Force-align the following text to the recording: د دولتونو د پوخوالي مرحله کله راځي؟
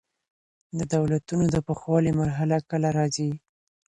د 0.77 0.79
دولتونو 0.95 1.45
د 1.53 1.55
پوخوالي 1.67 2.11
مرحله 2.21 2.57
کله 2.69 2.89
راځي؟ 2.97 3.31